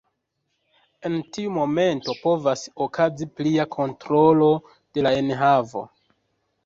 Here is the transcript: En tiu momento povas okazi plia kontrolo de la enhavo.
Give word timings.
En 1.09 1.17
tiu 1.35 1.51
momento 1.57 2.15
povas 2.23 2.63
okazi 2.87 3.29
plia 3.41 3.67
kontrolo 3.79 4.49
de 4.71 5.05
la 5.09 5.13
enhavo. 5.23 5.85